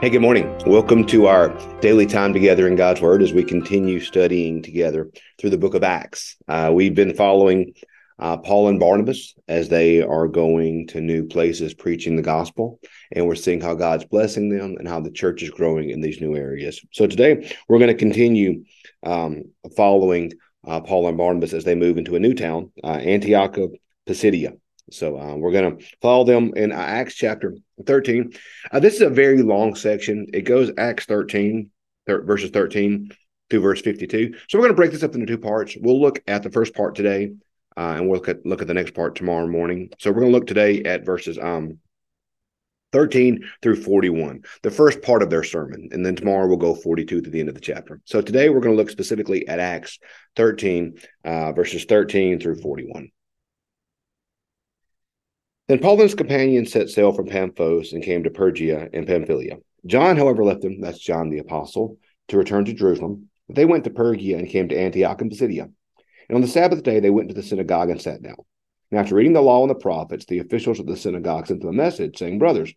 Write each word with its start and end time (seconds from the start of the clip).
Hey, 0.00 0.10
good 0.10 0.20
morning. 0.20 0.52
Welcome 0.66 1.06
to 1.06 1.26
our 1.26 1.48
daily 1.80 2.04
time 2.04 2.32
together 2.32 2.66
in 2.66 2.76
God's 2.76 3.00
Word 3.00 3.22
as 3.22 3.32
we 3.32 3.42
continue 3.42 4.00
studying 4.00 4.60
together 4.60 5.10
through 5.38 5.50
the 5.50 5.56
book 5.56 5.74
of 5.74 5.84
Acts. 5.84 6.36
Uh, 6.46 6.70
we've 6.74 6.96
been 6.96 7.14
following 7.14 7.72
uh, 8.18 8.36
Paul 8.36 8.68
and 8.68 8.78
Barnabas 8.78 9.34
as 9.48 9.68
they 9.68 10.02
are 10.02 10.28
going 10.28 10.88
to 10.88 11.00
new 11.00 11.26
places 11.26 11.74
preaching 11.74 12.16
the 12.16 12.22
gospel, 12.22 12.80
and 13.12 13.26
we're 13.26 13.34
seeing 13.34 13.60
how 13.60 13.74
God's 13.74 14.04
blessing 14.04 14.50
them 14.50 14.76
and 14.78 14.86
how 14.86 15.00
the 15.00 15.12
church 15.12 15.42
is 15.42 15.50
growing 15.50 15.88
in 15.88 16.00
these 16.00 16.20
new 16.20 16.36
areas. 16.36 16.84
So 16.92 17.06
today 17.06 17.50
we're 17.68 17.78
going 17.78 17.88
to 17.88 17.94
continue 17.94 18.64
um, 19.04 19.44
following 19.76 20.32
uh, 20.66 20.80
Paul 20.80 21.08
and 21.08 21.16
Barnabas 21.16 21.54
as 21.54 21.64
they 21.64 21.76
move 21.76 21.98
into 21.98 22.16
a 22.16 22.20
new 22.20 22.34
town, 22.34 22.72
uh, 22.82 22.88
Antioch 22.88 23.56
of 23.56 23.72
Pisidia. 24.06 24.54
So 24.90 25.18
uh, 25.18 25.36
we're 25.36 25.52
going 25.52 25.78
to 25.78 25.86
follow 26.02 26.24
them 26.24 26.52
in 26.56 26.72
Acts 26.72 27.14
chapter 27.14 27.56
13. 27.86 28.32
Uh, 28.70 28.80
this 28.80 28.94
is 28.94 29.00
a 29.00 29.10
very 29.10 29.42
long 29.42 29.74
section. 29.74 30.26
It 30.32 30.42
goes 30.42 30.70
Acts 30.76 31.06
13, 31.06 31.70
thir- 32.06 32.22
verses 32.22 32.50
13 32.50 33.10
through 33.50 33.60
verse 33.60 33.80
52. 33.80 34.34
So 34.48 34.58
we're 34.58 34.64
going 34.64 34.72
to 34.72 34.76
break 34.76 34.92
this 34.92 35.02
up 35.02 35.14
into 35.14 35.26
two 35.26 35.38
parts. 35.38 35.76
We'll 35.80 36.00
look 36.00 36.20
at 36.26 36.42
the 36.42 36.50
first 36.50 36.74
part 36.74 36.94
today, 36.94 37.32
uh, 37.76 37.94
and 37.96 38.08
we'll 38.08 38.18
look 38.18 38.28
at, 38.28 38.44
look 38.44 38.60
at 38.62 38.68
the 38.68 38.74
next 38.74 38.94
part 38.94 39.14
tomorrow 39.14 39.46
morning. 39.46 39.90
So 39.98 40.10
we're 40.10 40.20
going 40.20 40.32
to 40.32 40.38
look 40.38 40.46
today 40.46 40.82
at 40.82 41.06
verses 41.06 41.38
um, 41.38 41.78
13 42.92 43.44
through 43.60 43.82
41, 43.82 44.42
the 44.62 44.70
first 44.70 45.02
part 45.02 45.22
of 45.22 45.30
their 45.30 45.42
sermon. 45.42 45.88
And 45.92 46.06
then 46.06 46.14
tomorrow 46.14 46.46
we'll 46.46 46.58
go 46.58 46.74
42 46.74 47.22
to 47.22 47.30
the 47.30 47.40
end 47.40 47.48
of 47.48 47.54
the 47.56 47.60
chapter. 47.60 48.00
So 48.04 48.20
today 48.20 48.50
we're 48.50 48.60
going 48.60 48.76
to 48.76 48.80
look 48.80 48.90
specifically 48.90 49.48
at 49.48 49.58
Acts 49.58 49.98
13, 50.36 50.94
uh, 51.24 51.52
verses 51.52 51.86
13 51.86 52.38
through 52.38 52.60
41. 52.60 53.08
Then 55.68 55.78
Paul 55.78 55.94
and 55.94 56.02
his 56.02 56.14
companions 56.14 56.72
set 56.72 56.90
sail 56.90 57.12
from 57.12 57.26
Paphos 57.26 57.92
and 57.92 58.02
came 58.02 58.24
to 58.24 58.30
Pergia 58.30 58.90
and 58.92 59.06
Pamphylia. 59.06 59.56
John, 59.86 60.16
however, 60.16 60.44
left 60.44 60.60
them, 60.60 60.80
that's 60.80 60.98
John 60.98 61.30
the 61.30 61.38
Apostle, 61.38 61.98
to 62.28 62.36
return 62.36 62.64
to 62.66 62.74
Jerusalem. 62.74 63.30
They 63.48 63.64
went 63.64 63.84
to 63.84 63.90
Pergia 63.90 64.38
and 64.38 64.48
came 64.48 64.68
to 64.68 64.78
Antioch 64.78 65.20
and 65.20 65.30
Pisidia. 65.30 65.70
And 66.28 66.36
on 66.36 66.42
the 66.42 66.48
Sabbath 66.48 66.82
day, 66.82 67.00
they 67.00 67.10
went 67.10 67.28
to 67.28 67.34
the 67.34 67.42
synagogue 67.42 67.90
and 67.90 68.00
sat 68.00 68.22
down. 68.22 68.36
And 68.90 69.00
after 69.00 69.14
reading 69.14 69.32
the 69.32 69.42
law 69.42 69.62
and 69.62 69.70
the 69.70 69.74
prophets, 69.74 70.26
the 70.26 70.38
officials 70.38 70.80
of 70.80 70.86
the 70.86 70.96
synagogue 70.96 71.46
sent 71.46 71.60
them 71.60 71.70
a 71.70 71.72
message 71.72 72.18
saying, 72.18 72.38
Brothers, 72.38 72.70
if 72.70 72.76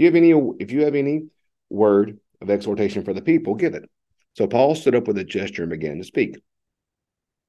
you 0.00 0.06
have 0.06 0.14
any, 0.14 0.32
if 0.60 0.70
you 0.70 0.84
have 0.84 0.94
any 0.94 1.24
word 1.70 2.18
of 2.40 2.50
exhortation 2.50 3.04
for 3.04 3.12
the 3.12 3.22
people, 3.22 3.54
give 3.54 3.74
it. 3.74 3.88
So 4.36 4.46
Paul 4.46 4.74
stood 4.74 4.94
up 4.94 5.08
with 5.08 5.18
a 5.18 5.24
gesture 5.24 5.62
and 5.62 5.70
began 5.70 5.98
to 5.98 6.04
speak. 6.04 6.36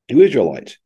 To 0.10 0.22
Israelites 0.22 0.78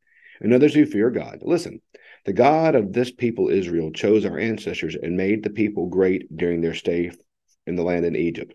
and 0.42 0.54
others 0.54 0.74
who 0.74 0.86
fear 0.86 1.10
God, 1.10 1.40
listen. 1.42 1.82
The 2.26 2.34
God 2.34 2.76
of 2.76 2.94
this 2.94 3.12
people 3.12 3.50
Israel 3.50 3.92
chose 3.92 4.26
our 4.26 4.40
ancestors 4.40 4.96
and 4.96 5.18
made 5.18 5.44
the 5.44 5.50
people 5.50 5.88
great 5.88 6.36
during 6.36 6.62
their 6.62 6.74
stay 6.74 7.12
in 7.68 7.76
the 7.76 7.84
land 7.84 8.06
in 8.06 8.16
Egypt. 8.16 8.54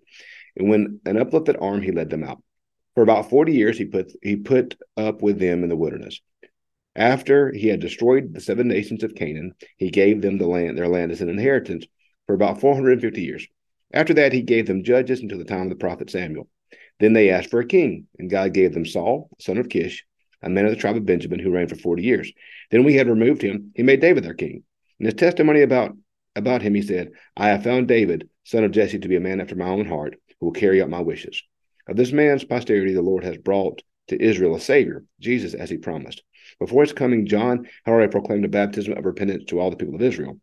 And 0.57 0.71
when 0.71 1.01
an 1.05 1.19
uplifted 1.19 1.57
arm, 1.61 1.83
he 1.83 1.93
led 1.93 2.11
them 2.11 2.25
out. 2.25 2.43
For 2.95 3.03
about 3.03 3.31
40 3.31 3.53
years, 3.53 3.79
he 3.79 3.85
put, 3.85 4.13
he 4.23 4.37
put 4.37 4.77
up 4.97 5.23
with 5.23 5.39
them 5.39 5.63
in 5.63 5.69
the 5.69 5.77
wilderness. 5.77 6.21
After 6.97 7.53
he 7.53 7.69
had 7.69 7.81
destroyed 7.81 8.35
the 8.35 8.41
seven 8.41 8.67
nations 8.69 9.05
of 9.05 9.15
Canaan, 9.15 9.55
he 9.77 9.91
gave 9.91 10.21
them 10.21 10.39
the 10.39 10.49
land, 10.49 10.77
their 10.77 10.89
land 10.89 11.13
as 11.13 11.21
an 11.21 11.29
inheritance 11.29 11.87
for 12.27 12.35
about 12.35 12.61
450 12.61 13.23
years. 13.23 13.47
After 13.93 14.15
that, 14.15 14.33
he 14.33 14.43
gave 14.43 14.67
them 14.67 14.83
judges 14.83 15.21
until 15.21 15.39
the 15.39 15.45
time 15.45 15.63
of 15.63 15.69
the 15.69 15.77
prophet 15.77 16.11
Samuel. 16.11 16.49
Then 16.99 17.13
they 17.13 17.31
asked 17.31 17.51
for 17.51 17.61
a 17.61 17.67
king, 17.67 18.09
and 18.19 18.29
God 18.29 18.53
gave 18.53 18.75
them 18.75 18.85
Saul, 18.85 19.31
son 19.39 19.59
of 19.59 19.69
Kish, 19.69 20.05
a 20.43 20.49
man 20.49 20.65
of 20.65 20.71
the 20.71 20.77
tribe 20.77 20.97
of 20.97 21.07
Benjamin 21.07 21.39
who 21.39 21.51
reigned 21.51 21.71
for 21.71 21.77
40 21.77 22.03
years. 22.03 22.33
Then 22.71 22.85
we 22.85 22.95
had 22.95 23.09
removed 23.09 23.43
him, 23.43 23.73
he 23.75 23.83
made 23.83 24.01
David 24.01 24.25
their 24.25 24.35
king. 24.35 24.63
In 25.01 25.07
his 25.07 25.15
testimony 25.15 25.63
about, 25.63 25.97
about 26.37 26.63
him, 26.63 26.75
he 26.75 26.83
said, 26.83 27.11
I 27.37 27.49
have 27.49 27.65
found 27.65 27.89
David, 27.89 28.29
son 28.45 28.65
of 28.65 28.73
Jesse, 28.73 28.99
to 28.99 29.09
be 29.09 29.17
a 29.17 29.21
man 29.21 29.41
after 29.41 29.55
my 29.55 29.69
own 29.69 29.87
heart, 29.87 30.17
who 30.41 30.47
will 30.47 30.53
carry 30.53 30.83
out 30.83 30.91
my 30.91 31.01
wishes. 31.01 31.43
Of 31.89 31.97
this 31.97 32.13
man's 32.13 32.45
posterity, 32.45 32.95
the 32.95 33.03
Lord 33.03 33.25
has 33.25 33.39
brought 33.39 33.83
to 34.09 34.23
Israel 34.23 34.55
a 34.55 34.61
Savior, 34.61 35.05
Jesus, 35.21 35.55
as 35.55 35.71
he 35.71 35.79
promised. 35.79 36.23
Before 36.59 36.83
his 36.83 36.93
coming, 36.93 37.27
John 37.27 37.69
had 37.85 37.93
already 37.93 38.11
proclaimed 38.11 38.45
a 38.45 38.49
baptism 38.49 38.95
of 38.95 39.05
repentance 39.05 39.45
to 39.47 39.61
all 39.61 39.71
the 39.71 39.77
people 39.77 39.95
of 39.95 40.03
Israel. 40.03 40.39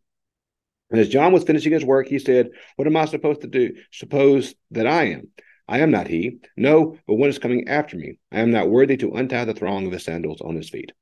And 0.90 1.00
as 1.00 1.08
John 1.08 1.32
was 1.32 1.44
finishing 1.44 1.72
his 1.72 1.84
work, 1.84 2.06
he 2.06 2.18
said, 2.18 2.50
What 2.76 2.86
am 2.86 2.96
I 2.96 3.06
supposed 3.06 3.40
to 3.40 3.48
do? 3.48 3.74
Suppose 3.90 4.54
that 4.70 4.86
I 4.86 5.10
am. 5.10 5.28
I 5.68 5.80
am 5.80 5.90
not 5.90 6.08
he. 6.08 6.38
No, 6.56 6.96
but 7.06 7.14
one 7.14 7.28
is 7.28 7.38
coming 7.38 7.68
after 7.68 7.96
me. 7.96 8.18
I 8.30 8.40
am 8.40 8.50
not 8.50 8.70
worthy 8.70 8.96
to 8.98 9.12
untie 9.14 9.44
the 9.44 9.54
thong 9.54 9.86
of 9.86 9.92
his 9.92 10.04
sandals 10.04 10.40
on 10.40 10.54
his 10.54 10.70
feet. 10.70 10.92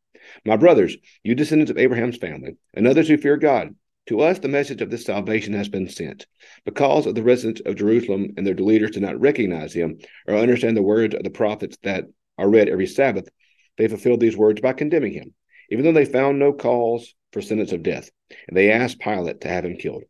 My 0.45 0.57
brothers, 0.57 0.97
you 1.23 1.35
descendants 1.35 1.71
of 1.71 1.79
Abraham's 1.79 2.17
family, 2.17 2.57
and 2.73 2.87
others 2.87 3.09
who 3.09 3.19
fear 3.19 3.37
God, 3.37 3.75
to 4.07 4.21
us 4.21 4.39
the 4.39 4.49
message 4.49 4.81
of 4.81 4.91
this 4.91 5.05
salvation 5.05 5.53
has 5.55 5.69
been 5.69 5.89
sent. 5.89 6.27
Because 6.65 7.07
of 7.07 7.15
the 7.15 7.23
residents 7.23 7.63
of 7.65 7.77
Jerusalem 7.77 8.33
and 8.37 8.47
their 8.47 8.55
leaders 8.55 8.93
did 8.93 9.03
not 9.03 9.21
recognize 9.21 9.73
him 9.73 9.99
or 10.27 10.37
understand 10.37 10.77
the 10.77 10.83
words 10.83 11.15
of 11.15 11.23
the 11.23 11.31
prophets 11.31 11.77
that 11.83 12.05
are 12.39 12.49
read 12.49 12.69
every 12.69 12.87
Sabbath, 12.87 13.29
they 13.77 13.89
fulfilled 13.89 14.21
these 14.21 14.37
words 14.37 14.61
by 14.61 14.73
condemning 14.73 15.13
him, 15.13 15.35
even 15.71 15.85
though 15.85 15.93
they 15.93 16.05
found 16.05 16.39
no 16.39 16.53
cause 16.53 17.15
for 17.33 17.43
sentence 17.43 17.73
of 17.73 17.83
death. 17.83 18.11
And 18.49 18.57
they 18.57 18.71
asked 18.71 19.01
Pilate 19.01 19.41
to 19.43 19.49
have 19.49 19.65
him 19.65 19.77
killed. 19.77 20.05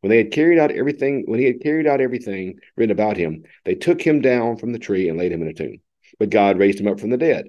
When 0.00 0.10
they 0.10 0.18
had 0.18 0.32
carried 0.32 0.58
out 0.58 0.70
everything, 0.70 1.24
when 1.26 1.40
he 1.40 1.46
had 1.46 1.60
carried 1.60 1.86
out 1.86 2.00
everything 2.00 2.58
written 2.76 2.92
about 2.92 3.16
him, 3.16 3.44
they 3.64 3.74
took 3.74 4.00
him 4.00 4.20
down 4.20 4.56
from 4.56 4.72
the 4.72 4.78
tree 4.78 5.08
and 5.08 5.18
laid 5.18 5.32
him 5.32 5.42
in 5.42 5.48
a 5.48 5.54
tomb. 5.54 5.78
But 6.18 6.30
God 6.30 6.58
raised 6.58 6.80
him 6.80 6.88
up 6.88 7.00
from 7.00 7.10
the 7.10 7.18
dead. 7.18 7.46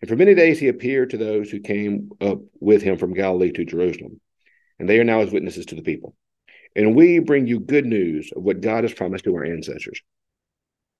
And 0.00 0.08
for 0.08 0.16
many 0.16 0.34
days 0.34 0.58
he 0.58 0.68
appeared 0.68 1.10
to 1.10 1.16
those 1.16 1.50
who 1.50 1.60
came 1.60 2.10
up 2.20 2.38
with 2.60 2.82
him 2.82 2.98
from 2.98 3.14
Galilee 3.14 3.52
to 3.52 3.64
Jerusalem. 3.64 4.20
And 4.78 4.88
they 4.88 4.98
are 4.98 5.04
now 5.04 5.20
his 5.20 5.32
witnesses 5.32 5.66
to 5.66 5.76
the 5.76 5.82
people. 5.82 6.16
And 6.76 6.96
we 6.96 7.20
bring 7.20 7.46
you 7.46 7.60
good 7.60 7.86
news 7.86 8.32
of 8.34 8.42
what 8.42 8.60
God 8.60 8.84
has 8.84 8.92
promised 8.92 9.24
to 9.24 9.34
our 9.34 9.44
ancestors. 9.44 10.00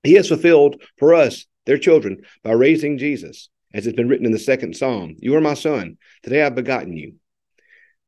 He 0.04 0.14
has 0.14 0.28
fulfilled 0.28 0.82
for 0.98 1.14
us, 1.14 1.46
their 1.66 1.78
children, 1.78 2.22
by 2.42 2.52
raising 2.52 2.98
Jesus, 2.98 3.48
as 3.72 3.86
it's 3.86 3.96
been 3.96 4.08
written 4.08 4.26
in 4.26 4.32
the 4.32 4.38
second 4.38 4.76
psalm 4.76 5.16
You 5.18 5.34
are 5.34 5.40
my 5.40 5.54
son. 5.54 5.96
Today 6.22 6.42
I've 6.42 6.54
begotten 6.54 6.92
you. 6.92 7.14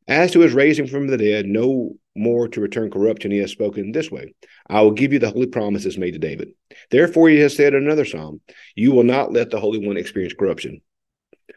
As 0.09 0.33
to 0.33 0.41
his 0.41 0.53
raising 0.53 0.87
from 0.87 1.09
the 1.09 1.17
dead, 1.17 1.47
no 1.47 1.97
more 2.15 2.49
to 2.49 2.61
return 2.61 2.91
corruption, 2.91 3.31
he 3.31 3.39
has 3.39 3.51
spoken 3.51 3.93
this 3.93 4.11
way 4.11 4.35
I 4.69 4.81
will 4.81 4.93
give 4.93 5.13
you 5.13 5.19
the 5.19 5.31
holy 5.31 5.47
promises 5.47 5.99
made 5.99 6.13
to 6.13 6.19
David. 6.19 6.53
Therefore, 6.91 7.29
he 7.29 7.39
has 7.41 7.57
said 7.57 7.75
in 7.75 7.83
another 7.83 8.05
psalm, 8.05 8.41
You 8.75 8.93
will 8.93 9.05
not 9.05 9.33
let 9.33 9.51
the 9.51 9.61
Holy 9.61 9.85
One 9.85 9.97
experience 9.97 10.35
corruption. 10.35 10.81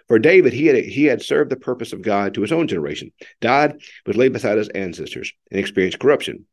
For 0.07 0.17
David, 0.17 0.53
he 0.53 0.65
had, 0.65 0.83
he 0.83 1.05
had 1.05 1.21
served 1.21 1.51
the 1.51 1.57
purpose 1.57 1.93
of 1.93 2.01
God 2.01 2.33
to 2.33 2.41
his 2.41 2.51
own 2.51 2.67
generation, 2.67 3.11
died, 3.41 3.79
was 4.07 4.17
laid 4.17 4.33
beside 4.33 4.57
his 4.57 4.69
ancestors, 4.69 5.31
and 5.51 5.59
experienced 5.59 5.99
corruption. 5.99 6.45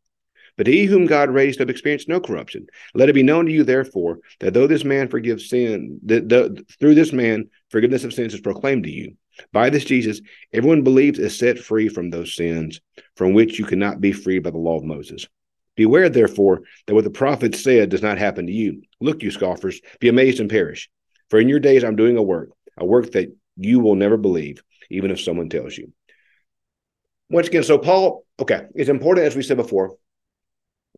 But 0.57 0.67
he 0.67 0.87
whom 0.87 1.07
God 1.07 1.31
raised 1.31 1.61
up 1.61 1.69
experienced 1.69 2.09
no 2.09 2.21
corruption. 2.21 2.67
Let 2.95 3.09
it 3.09 3.15
be 3.15 3.23
known 3.23 3.47
to 3.47 3.53
you, 3.53 3.63
therefore, 3.63 4.21
that 4.41 4.55
though 4.55 4.67
this 4.67 4.85
man 4.85 5.09
forgives 5.09 5.49
sin, 5.49 6.01
that 6.05 6.29
the, 6.29 6.65
through 6.81 6.95
this 6.95 7.13
man 7.13 7.51
forgiveness 7.71 8.05
of 8.05 8.15
sins 8.15 8.33
is 8.33 8.41
proclaimed 8.41 8.85
to 8.85 8.91
you. 8.91 9.17
By 9.53 9.69
this 9.69 9.85
Jesus, 9.85 10.21
everyone 10.53 10.83
believes 10.83 11.19
is 11.19 11.39
set 11.39 11.59
free 11.59 11.89
from 11.89 12.09
those 12.09 12.35
sins 12.35 12.81
from 13.17 13.35
which 13.35 13.59
you 13.59 13.67
cannot 13.67 14.01
be 14.01 14.13
freed 14.13 14.43
by 14.43 14.51
the 14.51 14.59
law 14.59 14.79
of 14.79 14.85
Moses. 14.85 15.27
Beware, 15.77 16.09
therefore, 16.09 16.63
that 16.87 16.95
what 16.95 17.05
the 17.05 17.11
prophets 17.11 17.63
said 17.63 17.91
does 17.91 18.03
not 18.03 18.17
happen 18.17 18.47
to 18.47 18.53
you. 18.53 18.83
Look, 19.01 19.23
you 19.23 19.31
scoffers, 19.31 19.81
be 20.01 20.09
amazed 20.09 20.41
and 20.41 20.49
perish. 20.49 20.89
For 21.29 21.39
in 21.39 21.51
your 21.51 21.61
days 21.61 21.85
I'm 21.85 21.97
doing 21.97 22.17
a 22.17 22.23
work, 22.23 22.51
a 22.79 22.87
work 22.87 23.13
that 23.13 23.37
you 23.57 23.81
will 23.81 23.95
never 23.95 24.17
believe, 24.17 24.63
even 24.91 25.11
if 25.11 25.21
someone 25.21 25.51
tells 25.51 25.77
you. 25.77 25.93
Once 27.29 27.49
again, 27.49 27.65
so 27.65 27.77
Paul, 27.77 28.25
okay, 28.41 28.67
it's 28.75 28.89
important, 28.89 29.27
as 29.27 29.37
we 29.37 29.43
said 29.43 29.57
before, 29.57 29.97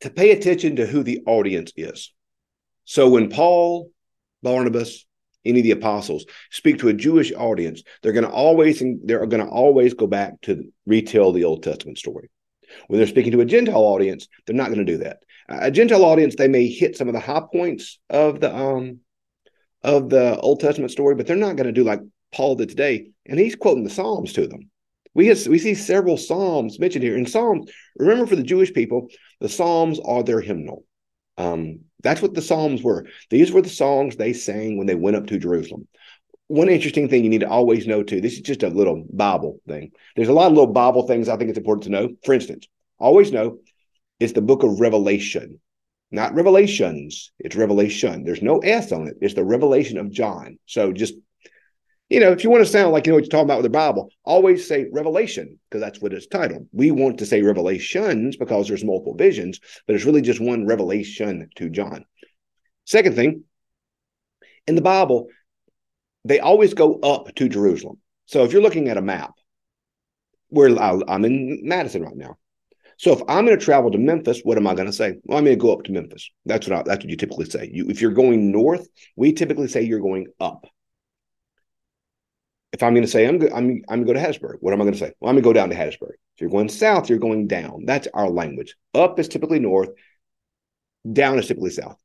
to 0.00 0.10
pay 0.10 0.31
attention 0.31 0.76
to 0.76 0.86
who 0.86 1.03
the 1.03 1.22
audience 1.26 1.72
is. 1.76 2.12
So 2.84 3.09
when 3.09 3.31
Paul, 3.31 3.91
Barnabas, 4.42 5.04
any 5.44 5.60
of 5.60 5.64
the 5.64 5.72
apostles 5.72 6.26
speak 6.50 6.78
to 6.78 6.88
a 6.88 6.94
Jewish 6.94 7.32
audience, 7.32 7.82
they're 8.03 8.12
going 8.12 8.26
to 8.26 8.31
always 8.31 8.82
they're 9.04 9.26
going 9.26 9.44
to 9.44 9.50
always 9.50 9.94
go 9.94 10.06
back 10.06 10.41
to 10.42 10.64
retell 10.87 11.32
the 11.32 11.44
Old 11.44 11.62
Testament 11.62 11.98
story. 11.98 12.31
When 12.87 12.99
they're 12.99 13.06
speaking 13.06 13.32
to 13.32 13.40
a 13.40 13.46
Gentile 13.46 13.76
audience, 13.76 14.28
they're 14.46 14.56
not 14.56 14.69
going 14.69 14.84
to 14.84 14.93
do 14.93 14.99
that. 14.99 15.19
A 15.49 15.70
Gentile 15.70 16.05
audience, 16.05 16.37
they 16.37 16.49
may 16.49 16.69
hit 16.69 16.96
some 16.96 17.08
of 17.08 17.14
the 17.14 17.20
high 17.20 17.43
points 17.50 17.99
of 18.11 18.40
the 18.40 18.55
um 18.55 19.00
of 19.82 20.11
the 20.11 20.38
Old 20.40 20.61
Testament 20.61 20.90
story, 20.90 21.14
but 21.14 21.26
they're 21.26 21.37
not 21.37 21.56
going 21.56 21.67
to 21.67 21.73
do 21.73 21.84
like 21.84 22.00
Paul 22.32 22.56
did 22.56 22.69
today, 22.69 23.11
and 23.26 23.38
he's 23.38 23.56
quoting 23.56 23.84
the 23.84 23.90
Psalms 23.90 24.32
to 24.34 24.46
them. 24.46 24.70
We 25.19 25.26
we 25.49 25.59
see 25.59 25.75
several 25.75 26.17
Psalms 26.17 26.79
mentioned 26.79 27.03
here. 27.03 27.17
In 27.17 27.26
Psalms, 27.26 27.69
remember 27.97 28.25
for 28.25 28.37
the 28.37 28.44
Jewish 28.44 28.73
people, 28.73 29.09
the 29.41 29.49
Psalms 29.49 29.99
are 30.05 30.23
their 30.23 30.41
hymnal. 30.41 30.85
Um, 31.37 31.81
that's 32.05 32.23
what 32.23 32.35
the 32.35 32.41
Psalms 32.41 32.85
were. 32.85 33.05
These 33.29 33.50
were 33.50 33.61
the 33.61 33.69
songs 33.69 34.15
they 34.15 34.32
sang 34.32 34.79
when 34.79 34.87
they 34.87 34.94
went 34.94 35.17
up 35.17 35.26
to 35.26 35.38
Jerusalem. 35.41 35.88
One 36.47 36.69
interesting 36.69 37.09
thing 37.09 37.25
you 37.25 37.31
need 37.31 37.41
to 37.41 37.49
always 37.49 37.85
know 37.85 38.05
too, 38.05 38.20
this 38.20 38.35
is 38.35 38.43
just 38.43 38.62
a 38.62 38.69
little 38.69 39.05
Bible 39.12 39.59
thing. 39.67 39.91
There's 40.15 40.29
a 40.29 40.32
lot 40.32 40.47
of 40.47 40.53
little 40.53 40.73
Bible 40.73 41.09
things 41.09 41.29
I 41.29 41.37
think 41.37 41.50
it's 41.50 41.59
important 41.59 41.87
to 41.87 41.91
know. 41.91 42.11
For 42.25 42.32
instance, 42.32 42.69
always 43.00 43.32
know 43.32 43.59
it's 44.21 44.35
the 44.35 44.41
book 44.41 44.62
of 44.62 44.79
Revelation, 44.79 45.59
not 46.12 46.35
Revelations. 46.37 47.32
It's 47.41 47.56
Revelation. 47.56 48.23
There's 48.23 48.41
no 48.41 48.61
S 48.61 48.93
on 48.93 49.09
it. 49.09 49.17
It's 49.21 49.35
the 49.35 49.44
revelation 49.44 49.99
of 49.99 50.12
John. 50.12 50.61
So 50.67 50.93
just 50.93 51.14
You 52.08 52.20
know, 52.20 52.32
if 52.32 52.43
you 52.43 52.50
want 52.50 52.64
to 52.64 52.70
sound 52.70 52.93
like 52.93 53.06
you 53.06 53.12
know 53.12 53.16
what 53.16 53.25
you're 53.25 53.31
talking 53.31 53.44
about 53.44 53.58
with 53.58 53.70
the 53.70 53.78
Bible, 53.78 54.08
always 54.25 54.66
say 54.66 54.87
revelation 54.90 55.58
because 55.69 55.82
that's 55.82 56.00
what 56.00 56.14
it's 56.14 56.26
titled. 56.26 56.66
We 56.72 56.90
want 56.90 57.19
to 57.19 57.26
say 57.26 57.43
revelations 57.43 58.37
because 58.37 58.66
there's 58.66 58.84
multiple 58.84 59.14
visions, 59.14 59.60
but 59.87 59.94
it's 59.94 60.06
really 60.06 60.22
just 60.22 60.40
one 60.40 60.66
revelation 60.66 61.50
to 61.56 61.69
John. 61.69 62.06
Second 62.87 63.14
thing, 63.14 63.44
in 64.66 64.75
the 64.75 64.81
Bible, 64.81 65.28
they 66.25 66.40
always 66.40 66.72
go 66.72 66.94
up 67.00 67.34
to 67.34 67.49
Jerusalem. 67.49 67.99
So 68.25 68.44
if 68.44 68.52
you're 68.52 68.62
looking 68.62 68.88
at 68.88 68.96
a 68.96 69.02
map, 69.02 69.32
where 70.49 70.75
I'm 70.78 71.25
in 71.25 71.61
Madison 71.62 72.02
right 72.02 72.16
now. 72.16 72.38
So 72.96 73.12
if 73.12 73.20
I'm 73.28 73.46
going 73.46 73.58
to 73.58 73.64
travel 73.64 73.90
to 73.90 73.99
Memphis, 73.99 74.40
what 74.43 74.56
am 74.56 74.66
I 74.66 74.75
going 74.75 74.87
to 74.87 74.93
say? 74.93 75.14
Well, 75.25 75.38
I'm 75.38 75.44
going 75.44 75.56
to 75.56 75.62
go 75.62 75.72
up 75.72 75.84
to 75.84 75.93
Memphis. 75.93 76.31
That's 76.46 76.66
what 76.66 76.78
I, 76.78 76.82
that's 76.82 77.04
what 77.04 77.11
you 77.11 77.16
typically 77.16 77.44
say. 77.44 77.70
You, 77.72 77.88
if 77.88 78.00
you're 78.00 78.11
going 78.11 78.50
north, 78.50 78.88
we 79.14 79.32
typically 79.32 79.69
say 79.69 79.82
you're 79.82 80.00
going 80.00 80.26
up. 80.40 80.66
If 82.73 82.82
I'm 82.82 82.93
going 82.93 83.05
to 83.05 83.11
say 83.11 83.26
I'm 83.26 83.38
go, 83.38 83.47
I'm 83.47 83.82
I'm 83.88 84.05
going 84.05 84.06
to 84.06 84.12
go 84.12 84.12
to 84.15 84.20
Hattiesburg, 84.20 84.56
what 84.61 84.73
am 84.73 84.81
I 84.81 84.85
going 84.85 84.94
to 84.94 84.99
say? 84.99 85.12
Well, 85.20 85.31
I'm 85.31 85.37
going 85.37 85.43
to 85.43 85.49
go 85.49 85.53
down 85.53 85.70
to 85.70 85.76
Hattiesburg. 85.76 86.12
If 86.37 86.43
you're 86.43 86.50
going 86.50 86.69
south, 86.69 87.09
you're 87.09 87.19
going 87.19 87.47
down. 87.47 87.85
That's 87.85 88.09
our 88.15 88.29
language. 88.29 88.76
Up 88.94 89.19
is 89.19 89.29
typically 89.29 89.59
north. 89.59 89.91
Down 91.11 91.38
is 91.38 91.49
typically 91.49 91.70
south. 91.70 91.99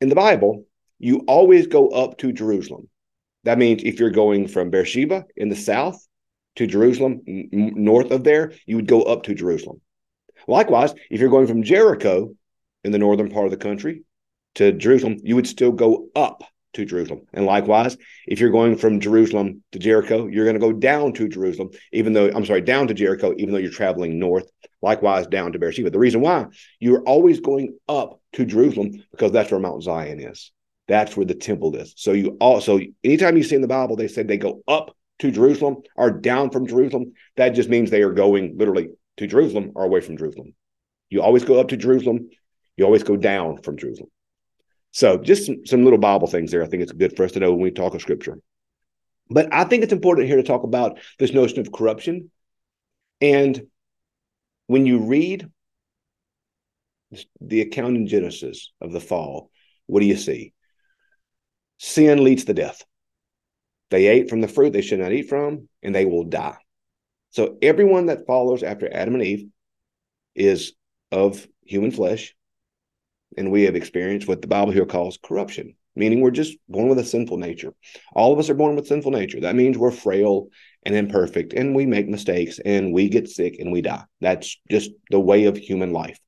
In 0.00 0.08
the 0.08 0.14
Bible, 0.14 0.64
you 0.98 1.18
always 1.26 1.66
go 1.66 1.88
up 1.88 2.18
to 2.18 2.32
Jerusalem. 2.32 2.88
That 3.44 3.58
means 3.58 3.82
if 3.84 4.00
you're 4.00 4.10
going 4.10 4.48
from 4.48 4.70
Beersheba 4.70 5.26
in 5.36 5.48
the 5.48 5.56
south 5.56 6.04
to 6.56 6.66
Jerusalem, 6.66 7.20
n- 7.26 7.48
north 7.52 8.10
of 8.10 8.24
there, 8.24 8.52
you 8.66 8.76
would 8.76 8.88
go 8.88 9.02
up 9.02 9.24
to 9.24 9.34
Jerusalem. 9.34 9.80
Likewise, 10.48 10.94
if 11.10 11.20
you're 11.20 11.30
going 11.30 11.46
from 11.46 11.62
Jericho 11.62 12.34
in 12.84 12.92
the 12.92 12.98
northern 12.98 13.30
part 13.30 13.46
of 13.46 13.50
the 13.50 13.56
country 13.56 14.02
to 14.56 14.72
Jerusalem, 14.72 15.18
you 15.22 15.34
would 15.34 15.46
still 15.46 15.72
go 15.72 16.08
up 16.14 16.44
to 16.76 16.84
Jerusalem. 16.84 17.22
And 17.32 17.44
likewise, 17.44 17.96
if 18.26 18.38
you're 18.38 18.50
going 18.50 18.76
from 18.76 19.00
Jerusalem 19.00 19.62
to 19.72 19.78
Jericho, 19.78 20.26
you're 20.26 20.44
going 20.44 20.58
to 20.58 20.60
go 20.60 20.72
down 20.72 21.12
to 21.14 21.28
Jerusalem, 21.28 21.70
even 21.92 22.12
though, 22.12 22.30
I'm 22.30 22.44
sorry, 22.44 22.60
down 22.60 22.88
to 22.88 22.94
Jericho, 22.94 23.34
even 23.36 23.52
though 23.52 23.60
you're 23.60 23.70
traveling 23.70 24.18
north. 24.18 24.48
Likewise, 24.82 25.26
down 25.26 25.52
to 25.52 25.58
Beersheba. 25.58 25.90
The 25.90 25.98
reason 25.98 26.20
why 26.20 26.46
you're 26.78 27.02
always 27.02 27.40
going 27.40 27.76
up 27.88 28.20
to 28.34 28.44
Jerusalem 28.44 29.02
because 29.10 29.32
that's 29.32 29.50
where 29.50 29.58
Mount 29.58 29.82
Zion 29.82 30.20
is. 30.20 30.52
That's 30.86 31.16
where 31.16 31.26
the 31.26 31.34
temple 31.34 31.74
is. 31.74 31.94
So 31.96 32.12
you 32.12 32.36
also, 32.40 32.78
anytime 33.02 33.36
you 33.36 33.42
see 33.42 33.56
in 33.56 33.62
the 33.62 33.68
Bible, 33.68 33.96
they 33.96 34.06
said 34.06 34.28
they 34.28 34.36
go 34.36 34.62
up 34.68 34.94
to 35.20 35.30
Jerusalem 35.30 35.78
or 35.96 36.10
down 36.10 36.50
from 36.50 36.66
Jerusalem. 36.66 37.14
That 37.36 37.50
just 37.50 37.68
means 37.68 37.90
they 37.90 38.02
are 38.02 38.12
going 38.12 38.56
literally 38.58 38.90
to 39.16 39.26
Jerusalem 39.26 39.72
or 39.74 39.84
away 39.84 40.02
from 40.02 40.18
Jerusalem. 40.18 40.54
You 41.08 41.22
always 41.22 41.44
go 41.44 41.58
up 41.58 41.68
to 41.68 41.76
Jerusalem. 41.76 42.28
You 42.76 42.84
always 42.84 43.02
go 43.02 43.16
down 43.16 43.62
from 43.62 43.78
Jerusalem. 43.78 44.10
So 44.96 45.18
just 45.18 45.44
some, 45.44 45.66
some 45.66 45.84
little 45.84 45.98
Bible 45.98 46.26
things 46.26 46.50
there. 46.50 46.64
I 46.64 46.68
think 46.68 46.82
it's 46.82 46.90
good 46.90 47.14
for 47.14 47.24
us 47.26 47.32
to 47.32 47.38
know 47.38 47.50
when 47.50 47.60
we 47.60 47.70
talk 47.70 47.92
of 47.92 48.00
scripture. 48.00 48.38
But 49.28 49.52
I 49.52 49.64
think 49.64 49.82
it's 49.82 49.92
important 49.92 50.26
here 50.26 50.38
to 50.38 50.42
talk 50.42 50.62
about 50.62 50.98
this 51.18 51.34
notion 51.34 51.60
of 51.60 51.70
corruption. 51.70 52.30
And 53.20 53.66
when 54.68 54.86
you 54.86 55.00
read 55.00 55.50
the 57.42 57.60
account 57.60 57.96
in 57.96 58.06
Genesis 58.06 58.72
of 58.80 58.90
the 58.90 59.00
fall, 59.00 59.50
what 59.84 60.00
do 60.00 60.06
you 60.06 60.16
see? 60.16 60.54
Sin 61.76 62.24
leads 62.24 62.46
to 62.46 62.54
death. 62.54 62.82
They 63.90 64.06
ate 64.06 64.30
from 64.30 64.40
the 64.40 64.48
fruit 64.48 64.72
they 64.72 64.80
should 64.80 65.00
not 65.00 65.12
eat 65.12 65.28
from, 65.28 65.68
and 65.82 65.94
they 65.94 66.06
will 66.06 66.24
die. 66.24 66.56
So 67.32 67.58
everyone 67.60 68.06
that 68.06 68.26
follows 68.26 68.62
after 68.62 68.90
Adam 68.90 69.12
and 69.12 69.22
Eve 69.22 69.48
is 70.34 70.72
of 71.12 71.46
human 71.66 71.90
flesh, 71.90 72.34
and 73.36 73.50
we 73.50 73.62
have 73.62 73.76
experienced 73.76 74.28
what 74.28 74.42
the 74.42 74.48
Bible 74.48 74.72
here 74.72 74.86
calls 74.86 75.18
corruption, 75.22 75.74
meaning 75.94 76.20
we're 76.20 76.30
just 76.30 76.56
born 76.68 76.88
with 76.88 76.98
a 76.98 77.04
sinful 77.04 77.38
nature. 77.38 77.72
All 78.14 78.32
of 78.32 78.38
us 78.38 78.50
are 78.50 78.54
born 78.54 78.76
with 78.76 78.86
sinful 78.86 79.12
nature. 79.12 79.40
That 79.40 79.56
means 79.56 79.76
we're 79.76 79.90
frail 79.90 80.48
and 80.84 80.94
imperfect, 80.94 81.52
and 81.52 81.74
we 81.74 81.86
make 81.86 82.08
mistakes, 82.08 82.58
and 82.64 82.92
we 82.92 83.08
get 83.08 83.28
sick, 83.28 83.56
and 83.58 83.72
we 83.72 83.82
die. 83.82 84.04
That's 84.20 84.58
just 84.70 84.90
the 85.10 85.20
way 85.20 85.44
of 85.44 85.56
human 85.56 85.92
life. 85.92 86.18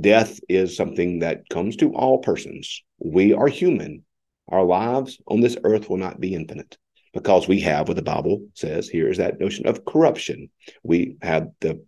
Death 0.00 0.38
is 0.48 0.76
something 0.76 1.20
that 1.20 1.48
comes 1.48 1.76
to 1.76 1.92
all 1.92 2.18
persons. 2.18 2.82
We 2.98 3.32
are 3.32 3.48
human, 3.48 4.04
our 4.48 4.64
lives 4.64 5.18
on 5.26 5.40
this 5.40 5.56
earth 5.64 5.90
will 5.90 5.98
not 5.98 6.20
be 6.20 6.34
infinite 6.34 6.78
because 7.12 7.48
we 7.48 7.60
have 7.60 7.88
what 7.88 7.96
the 7.96 8.02
Bible 8.02 8.46
says 8.54 8.88
here 8.88 9.08
is 9.08 9.18
that 9.18 9.40
notion 9.40 9.66
of 9.66 9.84
corruption. 9.84 10.50
We 10.82 11.16
have 11.22 11.48
the 11.60 11.84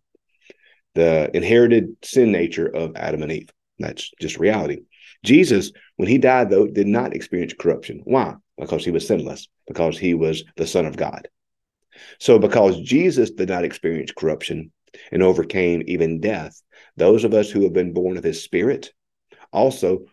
the 0.95 1.31
inherited 1.35 1.97
sin 2.03 2.33
nature 2.33 2.67
of 2.67 2.97
Adam 2.97 3.23
and 3.23 3.31
Eve. 3.31 3.51
That's 3.81 4.11
just 4.21 4.39
reality. 4.39 4.83
Jesus, 5.25 5.73
when 5.97 6.09
he 6.09 6.19
died, 6.19 6.51
though, 6.51 6.67
did 6.67 6.87
not 6.87 7.15
experience 7.15 7.55
corruption. 7.59 8.03
Why? 8.05 8.35
Because 8.59 8.85
he 8.85 8.91
was 8.91 9.07
sinless, 9.07 9.49
because 9.67 9.99
he 9.99 10.15
was 10.15 10.45
the 10.57 10.67
Son 10.67 10.87
of 10.87 10.97
God. 10.97 11.29
So, 12.19 12.39
because 12.39 12.81
Jesus 12.81 13.31
did 13.31 13.49
not 13.49 13.65
experience 13.65 14.13
corruption 14.17 14.73
and 15.13 15.23
overcame 15.23 15.83
even 15.87 16.21
death, 16.21 16.61
those 16.97 17.25
of 17.25 17.35
us 17.35 17.51
who 17.51 17.63
have 17.65 17.73
been 17.73 17.93
born 17.93 18.17
of 18.17 18.25
his 18.25 18.43
spirit 18.43 18.93
also 19.53 20.07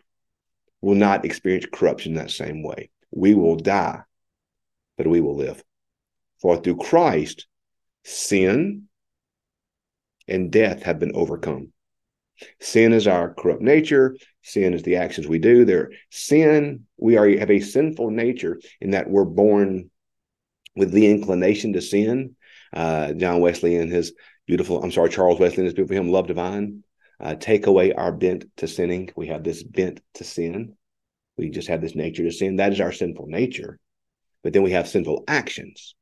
will 0.80 0.94
not 0.94 1.24
experience 1.24 1.66
corruption 1.72 2.14
that 2.14 2.30
same 2.30 2.62
way. 2.62 2.90
We 3.10 3.34
will 3.34 3.56
die, 3.56 4.00
but 4.96 5.06
we 5.06 5.20
will 5.20 5.36
live. 5.36 5.62
For 6.40 6.56
through 6.56 6.76
Christ, 6.76 7.46
sin 8.04 8.84
and 10.26 10.52
death 10.52 10.82
have 10.82 10.98
been 10.98 11.12
overcome. 11.14 11.72
Sin 12.60 12.92
is 12.92 13.06
our 13.06 13.34
corrupt 13.34 13.62
nature. 13.62 14.16
Sin 14.42 14.74
is 14.74 14.82
the 14.82 14.96
actions 14.96 15.26
we 15.26 15.38
do. 15.38 15.64
There, 15.64 15.90
sin, 16.10 16.86
we 16.96 17.16
are 17.16 17.28
have 17.38 17.50
a 17.50 17.60
sinful 17.60 18.10
nature 18.10 18.60
in 18.80 18.92
that 18.92 19.10
we're 19.10 19.24
born 19.24 19.90
with 20.76 20.92
the 20.92 21.10
inclination 21.10 21.72
to 21.74 21.80
sin. 21.80 22.36
Uh, 22.72 23.12
John 23.12 23.40
Wesley 23.40 23.76
and 23.76 23.90
his 23.90 24.12
beautiful, 24.46 24.82
I'm 24.82 24.92
sorry, 24.92 25.10
Charles 25.10 25.40
Wesley 25.40 25.58
and 25.58 25.66
his 25.66 25.74
beautiful 25.74 25.96
hymn, 25.96 26.10
Love 26.10 26.26
Divine 26.26 26.82
uh, 27.20 27.34
take 27.34 27.66
away 27.66 27.92
our 27.92 28.12
bent 28.12 28.44
to 28.58 28.68
sinning. 28.68 29.10
We 29.16 29.28
have 29.28 29.42
this 29.42 29.62
bent 29.62 30.00
to 30.14 30.24
sin. 30.24 30.76
We 31.36 31.50
just 31.50 31.68
have 31.68 31.80
this 31.80 31.94
nature 31.94 32.24
to 32.24 32.32
sin. 32.32 32.56
That 32.56 32.72
is 32.72 32.80
our 32.80 32.92
sinful 32.92 33.26
nature. 33.26 33.78
But 34.42 34.52
then 34.52 34.62
we 34.62 34.72
have 34.72 34.88
sinful 34.88 35.24
actions. 35.26 35.94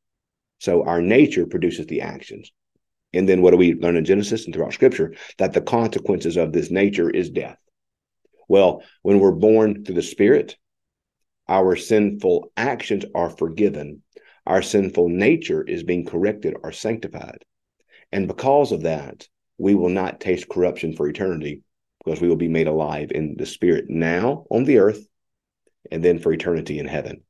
So 0.58 0.84
our 0.84 1.00
nature 1.00 1.46
produces 1.46 1.86
the 1.86 2.02
actions. 2.02 2.50
And 3.12 3.28
then 3.28 3.42
what 3.42 3.52
do 3.52 3.56
we 3.56 3.74
learn 3.74 3.96
in 3.96 4.04
Genesis 4.04 4.44
and 4.44 4.54
throughout 4.54 4.74
scripture? 4.74 5.14
That 5.38 5.52
the 5.52 5.60
consequences 5.60 6.36
of 6.36 6.52
this 6.52 6.70
nature 6.70 7.08
is 7.08 7.30
death. 7.30 7.58
Well, 8.48 8.82
when 9.02 9.18
we're 9.18 9.32
born 9.32 9.84
through 9.84 9.94
the 9.94 10.02
Spirit, 10.02 10.56
our 11.48 11.76
sinful 11.76 12.52
actions 12.56 13.04
are 13.14 13.30
forgiven. 13.30 14.02
Our 14.46 14.62
sinful 14.62 15.08
nature 15.08 15.62
is 15.62 15.82
being 15.82 16.04
corrected 16.04 16.54
or 16.62 16.72
sanctified. 16.72 17.44
And 18.12 18.28
because 18.28 18.72
of 18.72 18.82
that, 18.82 19.26
we 19.58 19.74
will 19.74 19.88
not 19.88 20.20
taste 20.20 20.48
corruption 20.48 20.94
for 20.94 21.08
eternity 21.08 21.62
because 22.04 22.20
we 22.20 22.28
will 22.28 22.36
be 22.36 22.48
made 22.48 22.68
alive 22.68 23.10
in 23.12 23.36
the 23.36 23.46
spirit 23.46 23.86
now 23.88 24.46
on 24.50 24.64
the 24.64 24.78
earth 24.78 25.06
and 25.90 26.04
then 26.04 26.18
for 26.18 26.32
eternity 26.32 26.78
in 26.78 26.86
heaven. 26.86 27.22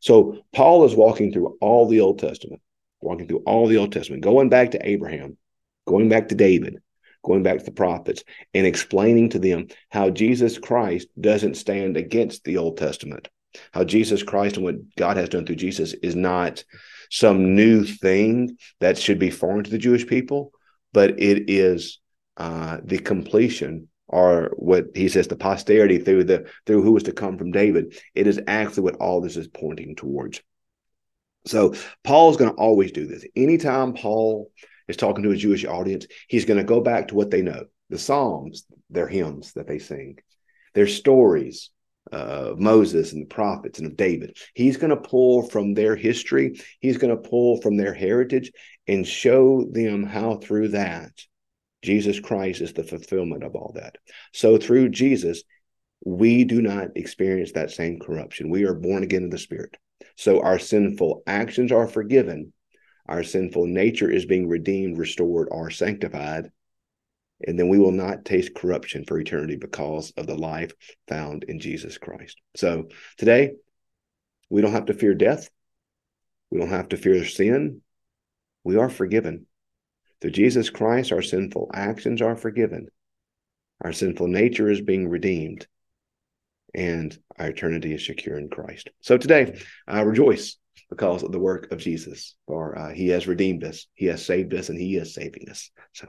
So 0.00 0.38
Paul 0.52 0.84
is 0.84 0.94
walking 0.94 1.32
through 1.32 1.56
all 1.60 1.88
the 1.88 2.00
Old 2.00 2.18
Testament, 2.18 2.60
walking 3.00 3.28
through 3.28 3.42
all 3.46 3.66
the 3.66 3.76
Old 3.76 3.92
Testament, 3.92 4.22
going 4.22 4.48
back 4.48 4.72
to 4.72 4.88
Abraham, 4.88 5.36
going 5.86 6.08
back 6.08 6.28
to 6.28 6.34
David, 6.34 6.78
going 7.24 7.42
back 7.42 7.58
to 7.58 7.64
the 7.64 7.70
prophets, 7.70 8.24
and 8.54 8.66
explaining 8.66 9.30
to 9.30 9.38
them 9.38 9.68
how 9.90 10.10
Jesus 10.10 10.58
Christ 10.58 11.08
doesn't 11.20 11.56
stand 11.56 11.96
against 11.96 12.44
the 12.44 12.58
Old 12.58 12.76
Testament, 12.76 13.28
how 13.72 13.84
Jesus 13.84 14.22
Christ 14.22 14.56
and 14.56 14.64
what 14.64 14.94
God 14.96 15.16
has 15.16 15.28
done 15.28 15.46
through 15.46 15.56
Jesus 15.56 15.94
is 15.94 16.14
not 16.14 16.64
some 17.10 17.54
new 17.54 17.84
thing 17.84 18.56
that 18.80 18.98
should 18.98 19.18
be 19.18 19.30
foreign 19.30 19.64
to 19.64 19.70
the 19.70 19.78
Jewish 19.78 20.06
people, 20.06 20.52
but 20.92 21.20
it 21.20 21.50
is 21.50 22.00
uh, 22.36 22.78
the 22.84 22.98
completion 22.98 23.88
or 24.06 24.52
what 24.56 24.86
he 24.94 25.08
says 25.08 25.28
the 25.28 25.36
posterity 25.36 25.98
through 25.98 26.24
the 26.24 26.48
through 26.66 26.82
who 26.82 26.96
is 26.96 27.02
to 27.04 27.12
come 27.12 27.36
from 27.36 27.50
David. 27.50 27.98
It 28.14 28.26
is 28.26 28.40
actually 28.46 28.84
what 28.84 28.96
all 28.96 29.20
this 29.20 29.36
is 29.36 29.48
pointing 29.48 29.96
towards. 29.96 30.40
So 31.48 31.74
Paul's 32.04 32.36
going 32.36 32.50
to 32.50 32.56
always 32.56 32.92
do 32.92 33.06
this. 33.06 33.24
Anytime 33.34 33.94
Paul 33.94 34.50
is 34.86 34.96
talking 34.96 35.24
to 35.24 35.30
a 35.30 35.36
Jewish 35.36 35.64
audience, 35.64 36.06
he's 36.28 36.44
going 36.44 36.58
to 36.58 36.64
go 36.64 36.80
back 36.80 37.08
to 37.08 37.14
what 37.14 37.30
they 37.30 37.42
know: 37.42 37.64
the 37.90 37.98
Psalms, 37.98 38.66
their 38.90 39.08
hymns 39.08 39.52
that 39.54 39.66
they 39.66 39.78
sing, 39.78 40.18
their 40.74 40.86
stories, 40.86 41.70
of 42.10 42.58
Moses 42.58 43.12
and 43.12 43.22
the 43.22 43.34
prophets 43.34 43.78
and 43.78 43.86
of 43.86 43.96
David. 43.96 44.38
He's 44.54 44.78
going 44.78 44.90
to 44.90 44.96
pull 44.96 45.42
from 45.42 45.74
their 45.74 45.94
history, 45.94 46.60
he's 46.80 46.96
going 46.96 47.14
to 47.14 47.28
pull 47.28 47.60
from 47.60 47.76
their 47.76 47.92
heritage 47.92 48.50
and 48.86 49.06
show 49.06 49.66
them 49.70 50.04
how 50.04 50.36
through 50.36 50.68
that 50.68 51.12
Jesus 51.82 52.18
Christ 52.18 52.62
is 52.62 52.72
the 52.72 52.82
fulfillment 52.82 53.44
of 53.44 53.54
all 53.54 53.72
that. 53.74 53.98
So 54.32 54.56
through 54.56 54.88
Jesus, 54.88 55.42
we 56.04 56.44
do 56.44 56.62
not 56.62 56.96
experience 56.96 57.52
that 57.52 57.70
same 57.70 57.98
corruption. 57.98 58.48
We 58.50 58.64
are 58.64 58.74
born 58.74 59.02
again 59.02 59.24
in 59.24 59.30
the 59.30 59.38
Spirit. 59.38 59.76
So 60.18 60.42
our 60.42 60.58
sinful 60.58 61.22
actions 61.26 61.72
are 61.72 61.88
forgiven. 61.88 62.52
Our 63.06 63.22
sinful 63.22 63.66
nature 63.66 64.10
is 64.10 64.26
being 64.26 64.48
redeemed, 64.48 64.98
restored, 64.98 65.48
or 65.50 65.70
sanctified 65.70 66.50
and 67.46 67.58
then 67.58 67.68
we 67.68 67.78
will 67.78 67.92
not 67.92 68.24
taste 68.24 68.54
corruption 68.54 69.04
for 69.04 69.18
eternity 69.18 69.56
because 69.56 70.12
of 70.16 70.26
the 70.26 70.34
life 70.34 70.72
found 71.06 71.44
in 71.44 71.60
Jesus 71.60 71.96
Christ. 71.98 72.40
So 72.56 72.88
today, 73.16 73.52
we 74.50 74.60
don't 74.60 74.72
have 74.72 74.86
to 74.86 74.94
fear 74.94 75.14
death 75.14 75.48
We 76.50 76.58
don't 76.58 76.70
have 76.70 76.88
to 76.88 76.96
fear 76.96 77.24
sin. 77.24 77.82
We 78.64 78.76
are 78.76 78.88
forgiven. 78.88 79.46
Through 80.20 80.30
Jesus 80.32 80.70
Christ, 80.70 81.12
our 81.12 81.22
sinful 81.22 81.70
actions 81.74 82.22
are 82.22 82.36
forgiven. 82.36 82.88
Our 83.82 83.92
sinful 83.92 84.28
nature 84.28 84.70
is 84.70 84.80
being 84.80 85.08
redeemed. 85.08 85.66
And 86.74 87.16
our 87.38 87.48
eternity 87.48 87.94
is 87.94 88.04
secure 88.04 88.38
in 88.38 88.48
Christ. 88.48 88.90
So 89.00 89.16
today, 89.16 89.60
I 89.86 90.02
rejoice 90.02 90.56
because 90.90 91.22
of 91.22 91.32
the 91.32 91.38
work 91.38 91.70
of 91.72 91.78
Jesus, 91.78 92.34
for 92.46 92.78
uh, 92.78 92.92
he 92.92 93.08
has 93.08 93.26
redeemed 93.26 93.64
us, 93.64 93.86
he 93.94 94.06
has 94.06 94.24
saved 94.24 94.54
us, 94.54 94.68
and 94.68 94.78
he 94.78 94.96
is 94.96 95.14
saving 95.14 95.48
us. 95.50 95.70
So 95.92 96.08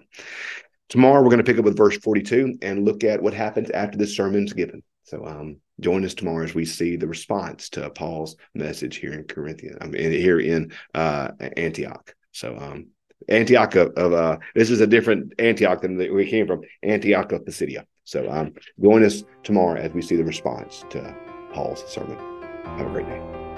tomorrow, 0.87 1.21
we're 1.21 1.29
going 1.29 1.43
to 1.43 1.43
pick 1.43 1.57
up 1.57 1.65
with 1.65 1.77
verse 1.77 1.97
42 1.97 2.59
and 2.61 2.85
look 2.85 3.03
at 3.03 3.21
what 3.21 3.33
happens 3.33 3.69
after 3.71 3.97
this 3.97 4.15
sermon's 4.15 4.53
given. 4.53 4.83
So 5.03 5.25
um, 5.25 5.57
join 5.79 6.05
us 6.05 6.13
tomorrow 6.13 6.43
as 6.43 6.53
we 6.53 6.65
see 6.65 6.95
the 6.95 7.07
response 7.07 7.69
to 7.69 7.89
Paul's 7.89 8.35
message 8.53 8.97
here 8.97 9.13
in 9.13 9.23
Corinthians, 9.23 9.77
I 9.81 9.87
mean, 9.87 10.11
here 10.11 10.39
in 10.39 10.71
uh, 10.93 11.31
Antioch. 11.57 12.13
So 12.31 12.55
um, 12.57 12.87
Antioch 13.29 13.75
of, 13.75 13.93
of 13.93 14.13
uh, 14.13 14.37
this 14.55 14.69
is 14.69 14.81
a 14.81 14.87
different 14.87 15.33
Antioch 15.39 15.81
than 15.81 15.97
we 15.97 16.29
came 16.29 16.47
from, 16.47 16.61
Antioch 16.83 17.31
of 17.31 17.45
Pisidia. 17.45 17.85
So 18.03 18.29
um, 18.29 18.53
join 18.81 19.03
us 19.03 19.23
tomorrow 19.43 19.79
as 19.79 19.91
we 19.91 20.01
see 20.01 20.15
the 20.15 20.23
response 20.23 20.83
to 20.89 21.15
Paul's 21.53 21.83
sermon. 21.87 22.17
Have 22.65 22.87
a 22.87 22.91
great 22.91 23.05
day. 23.05 23.48